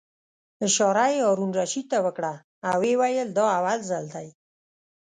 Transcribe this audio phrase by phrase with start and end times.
[0.65, 2.33] اشاره یې هارون الرشید ته وکړه
[2.69, 4.27] او ویې ویل: دا اول ځل دی.